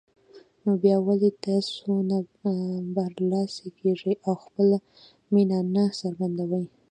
[0.63, 2.17] نو بيا ولې تاسو نه
[2.95, 4.77] برلاسه کېږئ او خپله
[5.33, 6.65] مينه نه څرګندوئ